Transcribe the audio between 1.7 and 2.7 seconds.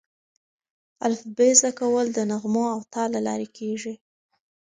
کول د نغمو